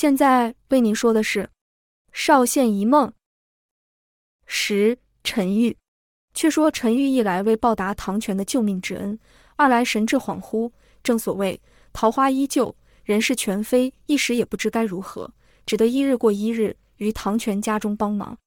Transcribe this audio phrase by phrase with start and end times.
[0.00, 1.42] 现在为您说的是
[2.12, 3.08] 《少县一梦》。
[4.46, 5.76] 十陈玉，
[6.32, 9.18] 却说陈玉一来为报答唐泉的救命之恩，
[9.56, 10.70] 二来神志恍惚。
[11.02, 11.60] 正所谓
[11.92, 15.34] 桃花依旧，人事全非，一时也不知该如何，
[15.66, 18.38] 只得一日过一日，于唐泉家中帮忙。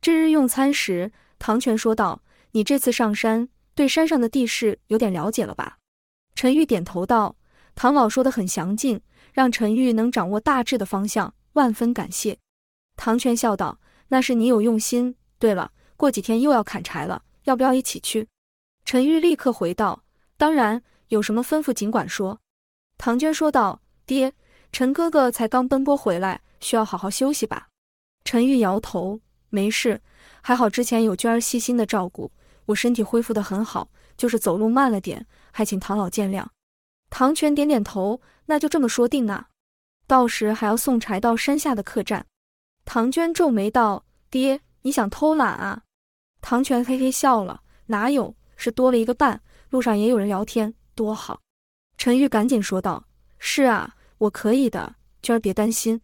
[0.00, 5.76] 这日用餐时，唐泉说道：“你这次上山，对山上的地势有点了解了吧？”
[6.34, 7.36] 陈玉点头道
[7.76, 8.98] ：“唐老说的很详尽，
[9.34, 12.38] 让陈玉能掌握大致的方向，万分感谢。”
[12.96, 18.26] 唐泉笑道：“那是你有用心。”对了，过几天又要砍柴了，要不要一起去？
[18.86, 20.04] 陈玉立刻回道
[20.38, 22.40] ：“当然，有什么吩咐尽管说。”
[22.96, 24.32] 唐娟说道：“爹，
[24.72, 27.68] 陈哥哥才刚奔波回来，需要好好休息吧？”
[28.24, 30.00] 陈玉摇头：“没事，
[30.40, 32.30] 还好之前有娟儿细心的照顾，
[32.66, 36.46] 我身体恢复得很好，就是走路慢了点，还请唐老见谅。”
[37.10, 39.48] 唐泉点点头：“那就这么说定啊。
[40.06, 42.26] 到时还要送柴到山下的客栈。”
[42.84, 45.82] 唐娟皱眉道：“爹。”你想偷懒啊？
[46.42, 51.40] 唐泉嘿嘿笑了，哪有，是多了一个伴，路上也有人聊天，多好。
[51.96, 53.06] 陈玉赶紧说道
[53.40, 55.98] ：“是啊，我可以的，娟儿别担心。”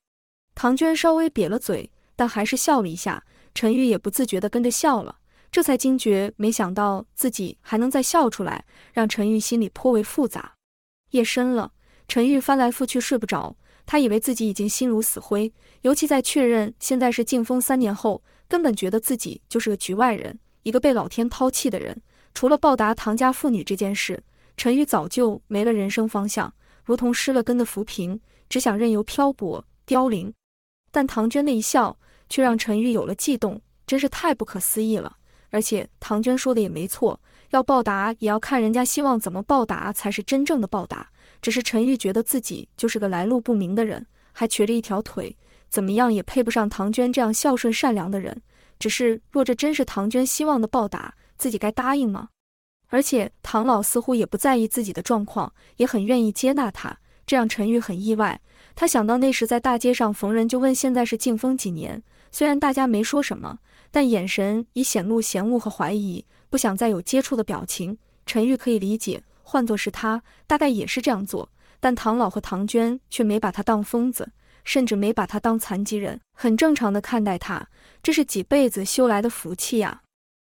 [0.57, 3.23] 唐娟稍微瘪了嘴，但还是笑了一下。
[3.55, 5.19] 陈玉也不自觉地跟着笑了，
[5.53, 8.65] 这才惊觉，没想到自己还能再笑出来，
[8.95, 10.55] 让陈玉心里颇为复杂。
[11.11, 11.71] 夜深了，
[12.11, 13.55] 陈玉翻来覆去睡不着，
[13.87, 18.21] 他以为自己已经心如死灰，尤其在确认现在是静风三年后。
[18.49, 21.97] 根本觉得自己就是个局外人，一个被老天抛弃的人。
[22.35, 24.21] 除了报答唐家妇女这件事，
[24.57, 26.53] 陈玉早就没了人生方向，
[26.83, 30.35] 如同失了根的浮萍，只想任由漂泊凋零。
[30.91, 31.97] 但唐娟那一笑，
[32.29, 35.17] 却让陈玉有了悸动，真是太不可思议了。
[35.51, 41.09] 而且唐娟说的也没错，要报答也要看人家希望怎么报答才是真正的报答。
[41.41, 45.37] 只是陈玉觉得自己就是个来路不明的人，还瘸着一条腿。
[45.69, 48.43] 怎么样也配不上唐娟这样孝顺善良的人。
[48.79, 52.29] 只是，若这真是唐娟希望的报答，自己该答应吗？
[52.89, 58.41] 而且唐老似乎也不在意自己的状况，也很愿意接纳他，这让陈玉很意外。
[58.75, 62.03] 他想到那时在大街上逢人就问现在是静风几年，
[62.33, 63.59] 虽然大家没说什么，
[63.91, 67.97] 但眼神已显露嫌恶和怀疑，不想再有接触的表情。
[68.27, 71.51] 陈玉可以理解，换作是他，大概也是这样做。
[71.81, 74.31] 但唐老和唐娟却没把他当疯子。
[74.63, 77.67] 甚至没把他当残疾人，很正常的看待他，
[78.03, 80.03] 这是几辈子修来的福气呀。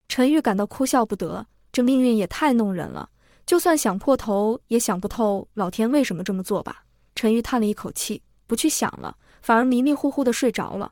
[0.08, 3.10] 陈玉感到哭笑不得，这命运也太弄人了，
[3.46, 6.86] 就算想破头也想不透老天为什么这么做吧。
[7.16, 10.90] 陈玉叹了一口气，不去想了，反而迷迷糊糊的睡着了。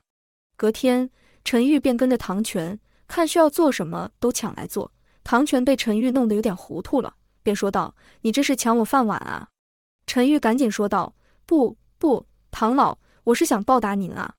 [0.58, 1.10] 隔天，
[1.46, 2.78] 陈玉便跟着唐泉，
[3.08, 4.92] 看需要做什么都抢来做。
[5.24, 9.50] 唐泉被陈玉弄得有点糊涂了，便说道：“你这是抢我饭碗啊！”
[10.08, 11.14] 陈玉赶紧说道
[11.46, 14.36] ：“不不，唐老。”我是想报答您啊，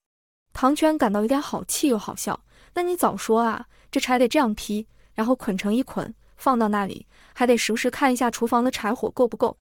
[0.52, 2.44] 唐娟感到有点好气又好笑。
[2.74, 9.56] 那你早说啊，这柴得这样劈，然后捆成一捆放到那里，还得时不时看一下厨房的柴火够不够。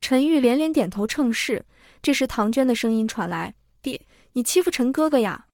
[0.00, 1.64] 陈玉连连点头称是。
[2.00, 5.46] 这时唐娟的声音传来：“爹，你欺负陈哥哥呀？”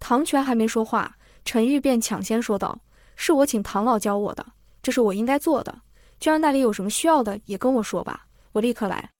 [0.00, 2.80] 唐泉还没说话，陈玉便抢先说道
[3.14, 4.44] ：“是我请唐老教我的，
[4.82, 5.82] 这是我应该做的。
[6.20, 9.10] 娟儿那里有什么需要的，也跟我说吧，我立刻来。”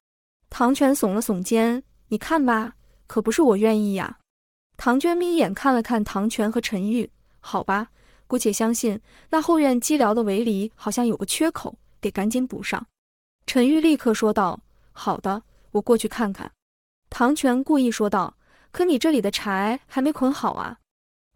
[0.51, 2.75] 唐泉耸了耸肩：“你看吧。”
[3.09, 4.19] 可不是我愿意呀！
[4.77, 7.09] 唐娟眯眼看了看唐泉和陈玉，
[7.39, 7.89] 好吧，
[8.27, 12.85] 姑且相信那后院寂寥的围篱好像有个缺口，得赶紧补上。
[13.47, 15.41] 陈玉立刻说道：“好的，
[15.71, 16.51] 我过去看看。”
[17.09, 18.37] 唐泉故意说道
[18.73, 20.77] ：“可你这里的柴还没捆好啊！”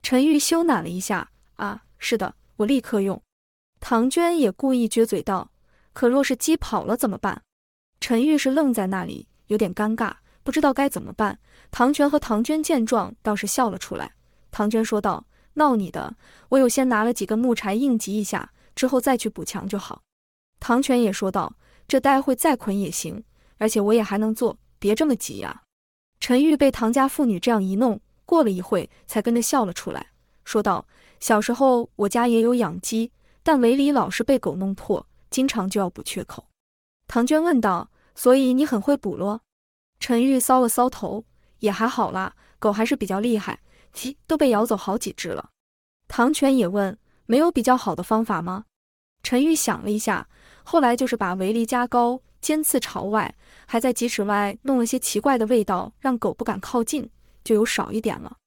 [0.02, 3.22] 陈玉羞赧了一下：“啊，是的，我立刻用。”
[3.80, 5.50] 唐娟也故意撅嘴道
[5.92, 7.42] ：“可若是鸡跑了怎么办？”
[8.00, 10.12] 陈玉是愣在那里，有点尴尬。
[10.42, 11.38] 不知道该怎么办。
[11.70, 14.12] 唐泉和唐娟见状，倒是笑了出来。
[14.50, 16.14] 唐娟说道：“闹你的，
[16.48, 20.02] 我有先拿了几根木柴应急一下，之后再去补墙就好。”
[20.58, 21.54] 唐泉也说道
[21.86, 23.22] ：“这待会再捆也行，
[23.58, 25.62] 而且我也还能做，别这么急呀。”
[26.20, 30.08] 陈玉被唐家妇女这样一弄，过了一会才跟着笑了出来，
[30.44, 30.86] 说道
[31.20, 36.46] ：“小时候我家也有养鸡，但围篱老是被狗弄破，经常就要补缺口。”
[37.06, 39.42] 唐娟问道：“所以你很会补咯？”
[39.98, 41.24] 陈玉搔了搔头，
[41.58, 43.60] 也还好啦，狗还是比较厉害，
[43.92, 45.50] 鸡都被咬走好几只了。
[46.08, 46.96] 唐泉也问
[47.26, 48.64] ：“没有比较好的方法吗？”
[49.22, 50.28] 陈玉想了一下，
[50.64, 53.34] 后来就是把围篱加高，尖刺朝外，
[53.66, 57.10] 还在几尺外弄了些奇怪的味道，让狗不敢靠近，
[57.44, 58.38] 就有少一点了。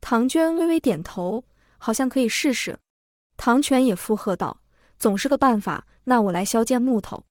[0.00, 1.44] 唐娟微微点头，
[1.78, 2.78] 好像可以试试。
[3.36, 4.60] 唐泉也附和道
[4.98, 7.24] ：“总是个办法，那我来削件木头。”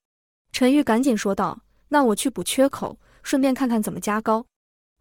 [0.51, 4.45] 陈玉赶紧说道：“那我去补缺口。”顺便看看怎么加高。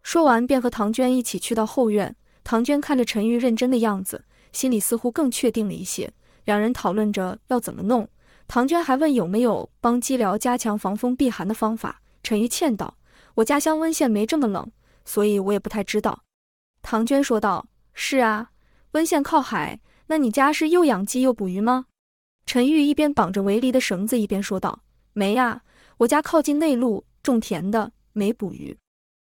[0.01, 2.15] 说完，便和唐娟一起去到后院。
[2.43, 6.11] 唐娟看着陈玉认真的样子，心里似乎更确定了一些。
[6.45, 8.07] 两人讨论着要怎么弄。
[8.47, 12.01] 唐娟还问有没有帮姬僚加强防风避寒的方法。
[12.23, 12.97] 陈玉歉道
[13.35, 14.71] ：“我家乡温县没这么冷，
[15.05, 16.23] 所以我也不太知道。”
[16.81, 18.49] 唐娟说道：“是啊，
[18.93, 21.85] 温县靠海，那你家是又养鸡又捕鱼吗？”
[22.45, 25.63] 陈玉一边绑着围篱的绳子，一边说道：“没呀，
[25.97, 28.77] 我家靠近内陆，种田的，没捕鱼。”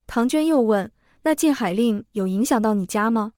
[0.05, 0.91] 唐娟又问
[1.23, 3.33] ：“那禁海令有影响到你家吗？”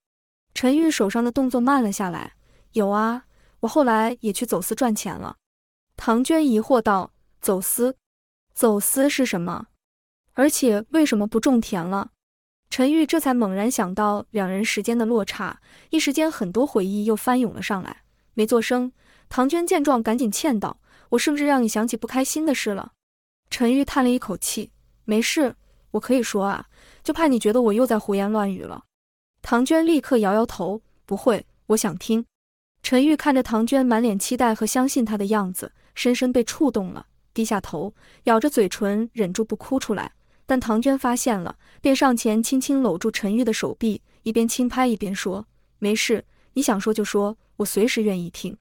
[0.54, 2.34] 陈玉手上的动作慢了下来
[2.74, 3.26] ：“有啊，
[3.62, 5.38] 我后来也去走私赚钱了。”
[5.96, 7.96] 唐娟疑惑道：“走私？
[8.54, 9.68] 走私是什么？
[10.34, 12.12] 而且为什么不种田了？”
[12.69, 18.92] 陈玉这才猛然想到两人时间的落差，一时间很多回忆又翻涌了上来，没做声。
[19.27, 20.80] 唐娟见状，赶紧歉道
[21.10, 22.94] ：“我是不是让你想起不开心的事了？”
[23.50, 24.71] 陈玉叹了一口气
[25.06, 25.56] ：“没事。”
[25.92, 26.68] 我可以说啊，
[27.04, 28.83] 就怕你觉得我又在胡言乱语了。
[29.42, 32.24] 唐娟立刻摇摇头，不会，我想听。
[32.83, 37.95] 陈玉看着唐娟满脸期待和相信他的样子，深深被触动了，低下头，
[38.25, 40.12] 咬着嘴唇，忍住不哭出来。
[40.50, 45.46] 但唐娟发现了，便上前轻轻搂住陈玉的手臂，一边轻拍一边说
[45.78, 48.57] ：“没事，你想说就说，我随时愿意听。”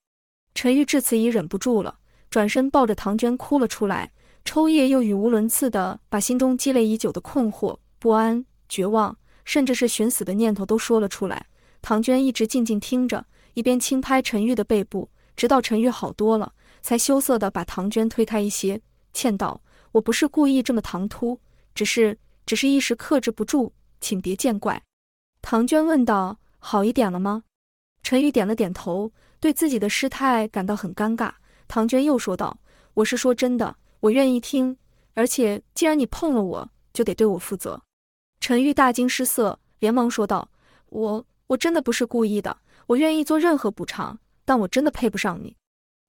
[0.54, 1.98] 陈玉至此已忍不住了，
[2.28, 4.12] 转身抱着唐娟哭了出来。
[4.44, 11.46] 抽噎又语无伦次地把心中积累已久的困惑、不安、绝望，甚至是寻死的念头都说了出来。
[11.80, 13.24] 唐娟一直静静听着，
[13.54, 16.52] 一边轻拍陈玉的背部，直到陈玉好多了，
[16.82, 18.82] 才羞涩地把唐娟推开一些，
[19.14, 19.62] 歉道
[19.92, 21.40] ：“我不是故意这么唐突，
[21.78, 24.82] 只是，只是一时克制不住，请别见怪。”
[25.40, 27.44] 唐娟问道：“好一点了吗？”
[28.02, 31.30] 陈玉点了点头，对自己的失态感到很尴尬。
[31.68, 32.58] 唐娟又说道
[32.94, 34.76] ：“我是说真的。”我愿意听，
[35.14, 37.80] 而且既然你碰了我，就得对我负责。
[38.40, 40.50] 陈玉大惊失色，连忙说道
[40.90, 42.58] ：“我我真的不是故意的，
[42.88, 45.56] 我愿意做任何补偿，但我真的配不上你。”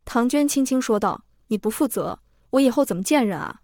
[0.06, 2.20] 唐娟轻轻说道：“你不负责，
[2.50, 3.62] 我以后怎么见人啊？”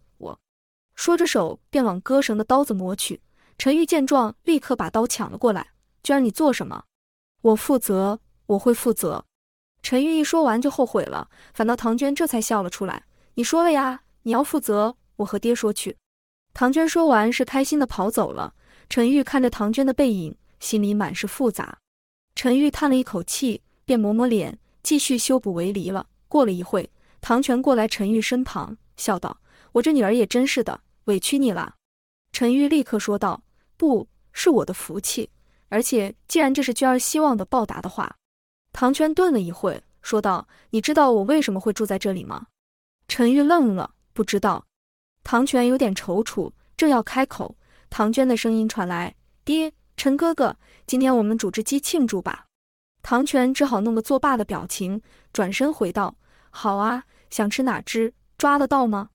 [0.95, 3.21] 说着手便往割绳的刀子摸去。
[3.57, 5.67] 陈玉见状，立刻把刀抢了过来
[6.03, 6.83] ：“娟儿，你做什么？
[7.41, 9.25] 我负责，我会负责。”
[9.83, 13.03] 陈玉一说完就后悔了，反倒唐娟这才笑了出来
[13.35, 15.95] ：“你说了呀。”你要负责，我和爹说去。
[16.51, 18.55] 唐娟说完，是开心的跑走了。
[18.89, 21.77] 陈玉看着唐娟的背影，心里满是复杂。
[22.33, 26.07] 陈玉叹了一口气，便抹抹脸，继续修补围篱了。
[26.27, 26.89] 过了一会，
[27.21, 29.37] 唐全过来陈玉身旁，笑道
[29.73, 31.75] ：“我这女儿也真是的，委屈你了。”
[32.31, 33.41] 陈玉立刻说道
[33.77, 35.29] ：“不是我的福气，
[35.69, 38.15] 而且既然这是娟儿希望的报答的话。”
[38.73, 42.47] 唐娟顿了一会，说道：“你知道我为什么会住在这里吗？”
[43.07, 43.91] 陈玉愣了。
[44.13, 44.65] 不知道，
[45.23, 47.55] 唐全有点踌躇，正要开口，
[47.89, 49.13] 唐娟的声音传来
[49.43, 50.55] ：“爹，陈哥哥，
[50.87, 52.45] 今天我们煮只鸡庆祝吧。”
[53.03, 56.15] 唐全只好弄个作罢的表情，转身回道
[56.49, 58.13] ：“好啊，想吃哪只？
[58.37, 59.09] 抓得到吗？”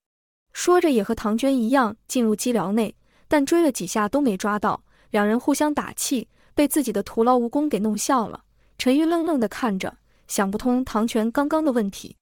[0.53, 2.95] 说着也和唐娟一样进入鸡寮内，
[3.29, 8.43] 但追了几下都没抓到，两人互相打气，被自己的徒劳无功给弄笑了。
[8.79, 12.17] 陈玉愣愣地看着，想不通唐全刚刚的问题。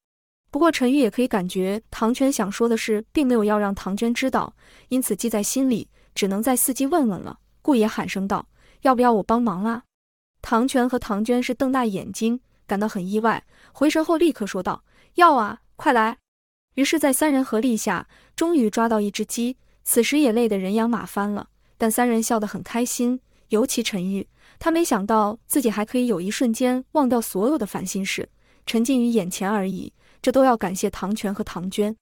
[0.50, 4.54] 不过陈玉也可以感觉唐全想说的是，并没有要让唐娟知道，
[4.88, 8.46] 因此记在心里，只能再伺机问问了，故也喊声道
[8.82, 9.82] ：“要不要我帮忙啊？”
[10.40, 14.84] 唐全和唐娟是瞪大眼睛，感到很意外，回神后立刻说道
[15.16, 16.18] ：“要啊，快来！”
[16.78, 18.06] 于是，在三人合力下，
[18.36, 19.56] 终于抓到一只鸡。
[19.82, 23.18] 此时也累得人仰马翻了，但三人笑得很开心，
[23.48, 24.28] 尤其陈玉，
[24.60, 28.28] 他没想到自己还可以有一瞬间忘掉所有的烦心事，
[28.64, 29.92] 沉浸于眼前而已。
[30.22, 31.96] 这都要感谢唐全和唐娟，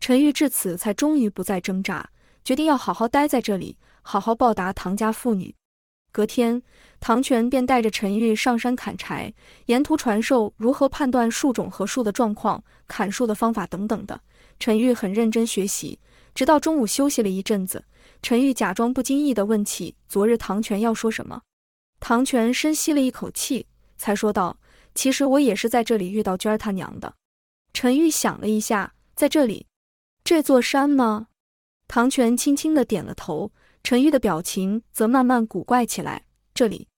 [0.00, 2.08] 陈玉至此才终于不再挣扎，
[2.42, 5.54] 决定要好好待在这里，好好报答唐家父女。
[6.14, 6.62] 隔天，
[7.00, 9.34] 唐全便带着陈玉上山砍柴，
[9.66, 14.20] 沿途传授如何判断树种和树的状况、砍树的方法等等的。
[14.60, 15.98] 陈玉很认真学习，
[16.32, 17.84] 直到中午休息了一阵子，
[18.22, 21.42] 陈玉假装不经意地问起昨日唐全要说什么。
[21.98, 23.66] 唐全深吸了一口气，
[23.96, 24.56] 才说道
[24.94, 27.12] ：“其实我也是在这里遇到娟儿他娘的。”
[27.74, 29.66] 陈玉想了一下，在这里，
[30.22, 31.26] 这座山吗？
[31.88, 33.50] 唐全轻轻的点了头。
[33.84, 36.24] 陈玉的表情则慢慢古怪起来。
[36.54, 36.88] 这里，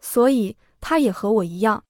[0.00, 1.84] 所以他也和我一样。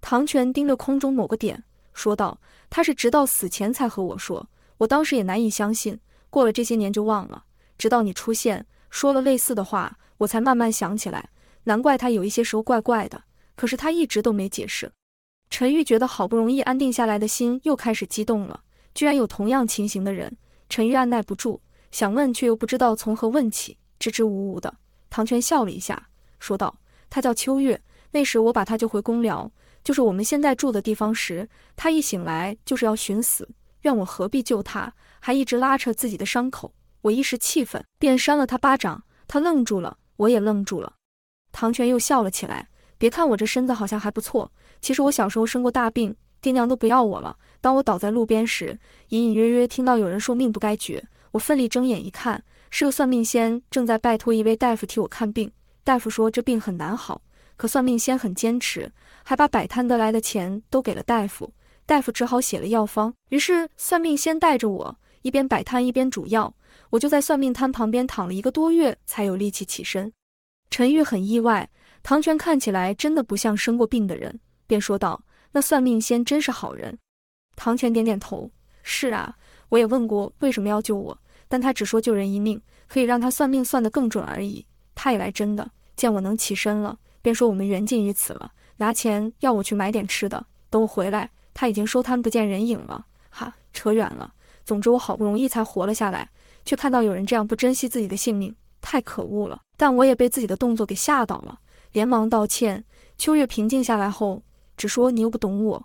[0.00, 2.40] 唐泉盯着空中某个点，说道
[2.70, 6.00] ：“他是直到死前才和我说，我当时也难以相信。
[6.30, 7.44] 过了这些年就忘了，
[7.76, 11.28] 直到你出现，说了类似的话，我才慢慢想起来。
[11.64, 14.90] 难怪他有一些时候怪怪的，可是他一直都没解释。”
[15.50, 18.62] 陈玉觉得好不容易安定下来的心又开始激动了，
[18.94, 20.38] 居然有同样情形的人。
[20.70, 24.74] 陈玉按耐不住想问，却又不知道从何问起，支支吾吾的。
[25.08, 26.08] 唐泉笑了一下，
[26.40, 26.78] 说道
[27.08, 27.80] ：“他叫秋月。
[28.10, 29.52] 那时我把他救回公寮，
[29.84, 33.48] 就是我们现在住的地方时，他一醒来就是要寻死，
[33.82, 36.72] 怨我何必救他，还一直拉扯自己的伤口。
[37.02, 39.04] 我一时气愤，便扇了他巴掌。
[39.28, 40.94] 他愣住了，我也愣住了。
[41.52, 42.68] 唐泉又笑了起来。
[42.98, 47.36] 别看我这身子好像还不错，其实我小时候生过大病，爹娘都不要我了。
[47.60, 48.78] 当我倒在路边时，
[49.08, 51.06] 隐隐约约听到有人说命不该绝。
[51.30, 55.50] 我奋力睁眼一看。”是个算命仙正在拜托一位大夫替我看病。
[55.82, 57.20] 大夫说这病很难好，
[57.56, 58.90] 可算命仙很坚持，
[59.24, 61.52] 还把摆摊得来的钱都给了大夫。
[61.84, 63.12] 大夫只好写了药方。
[63.30, 66.54] 于是算命仙带着我一边摆摊一边煮药，
[66.90, 70.12] 我就在算命摊旁边躺了一个多月，才有力气起身。
[70.70, 71.68] 陈玉很意外，
[72.04, 76.96] 唐泉看起来真的不像生过病的人，便说道：“那算命仙真是好人。”
[77.56, 78.48] 唐泉点点头
[78.84, 79.36] ：“是啊，
[79.70, 81.18] 我也问过为什么要救我。”
[81.50, 84.64] 但他只说救人一命，可以让他算命算得更准而已。
[84.94, 90.46] 他也来真的，见我能起身了，便说我们缘尽于此了，拿钱要我去买点吃的。
[90.70, 93.04] 等我回来，他已经收摊不见人影了。
[93.30, 94.32] 哈，扯远了。
[94.64, 96.30] 总之我好不容易才活了下来，
[96.64, 99.60] 却看到有人这样不珍惜自己的性命，太可恶了。
[99.76, 101.58] 但我也被自己的动作给吓到了，
[101.90, 102.84] 连忙道歉。
[103.18, 104.44] 秋月平静下来后，
[104.76, 105.84] 只说你又不懂我。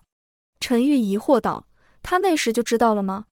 [0.59, 1.65] 陈玉疑惑道
[2.03, 3.25] ：“他那时就知道了吗？”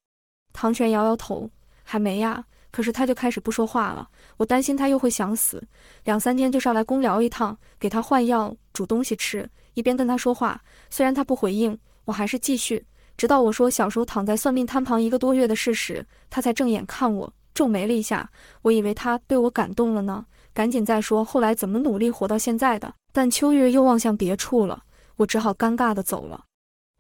[0.52, 1.50] 唐泉摇摇头。
[1.84, 4.10] 还没呀，可是他就开始不说话了。
[4.38, 5.62] 我担心他又会想死，
[6.06, 10.60] 两三天就上来公聊一趟，给他换药、煮东西吃，一边跟他说话。
[10.90, 12.86] 虽然他不回应，我还是继续，
[13.16, 18.30] 直到我说小时候躺在算命摊旁一个多月的事时，他才正眼看我，皱眉了一下。
[18.64, 22.94] 我以为他被我感动了呢，赶紧再说后来怎么努力活到现在的。
[23.12, 24.84] 但秋月又望向别处了，
[25.18, 26.46] 我只好尴尬的走了。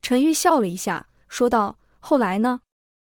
[0.01, 2.59] 陈玉笑了一下，说道：“后来呢？”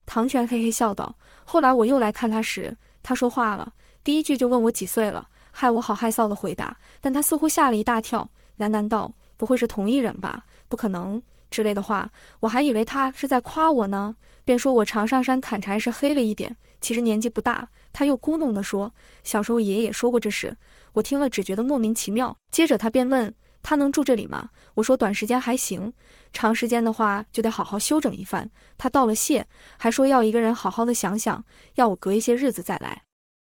[0.04, 1.16] 唐泉嘿嘿笑道。
[1.52, 3.72] 后来我又来看他时，他说话了，
[4.04, 6.76] 第一句就问我几岁了，害我好害臊的回答。
[7.00, 10.44] 但他似乎吓了一大跳，喃喃道：“不会是同一人吧？
[10.68, 14.14] 不可能。”之类的话，我还以为他是在夸我呢，
[14.44, 17.68] 便说我常上山砍柴时黑了一点，其实年纪不大。
[17.92, 20.56] 他又咕哝地说：“小时候爷爷说过这事。”
[20.94, 22.36] 我听了只觉得莫名其妙。
[22.52, 23.34] 接着他便问。
[23.62, 24.50] 他能住这里吗？
[24.74, 25.92] 我说短时间还行，
[26.32, 28.50] 长时间的话就得好好休整一番。
[28.78, 33.02] 他道了谢，还说要一个人好好的想想，要我隔一些日子再来。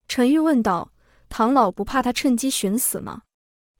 [0.06, 0.90] 陈玉问道
[1.28, 3.22] ：“唐老不怕他趁机寻死吗？”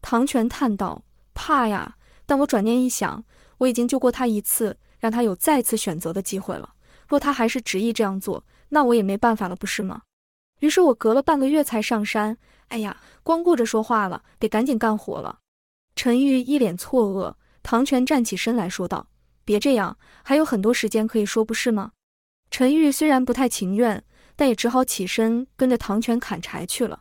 [0.02, 3.24] 唐泉叹道：“怕呀，但我转念一想，
[3.58, 6.74] 我已经救过他一次，让他有再次选择的机会了。
[7.08, 10.02] 若他还是执意这样做，那我也没办法了，不是吗？”
[10.60, 12.36] 于是我隔了半个月才上山。
[12.68, 15.38] 哎呀，光顾着说话了，得赶紧干活了。
[15.98, 19.08] 陈玉一脸错愕，唐泉站起身来说道
[19.44, 21.90] ：“别这样，还有很多时间可以说，不是吗？”
[22.52, 24.04] 陈玉虽然不太情愿，
[24.36, 27.00] 但也只好起身跟着唐泉砍柴去了。